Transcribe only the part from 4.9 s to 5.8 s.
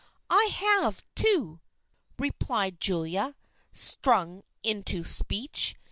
speech.